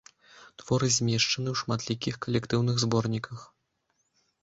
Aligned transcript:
Творы 0.61 0.87
змешчаны 0.95 1.47
ў 1.53 1.61
шматлікіх 1.61 2.19
калектыўных 2.29 2.75
зборніках. 2.89 3.49